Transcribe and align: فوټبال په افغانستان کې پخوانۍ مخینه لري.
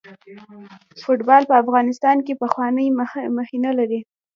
فوټبال 1.01 1.43
په 1.49 1.55
افغانستان 1.63 2.17
کې 2.25 2.39
پخوانۍ 2.41 2.87
مخینه 3.37 3.71
لري. 3.79 3.99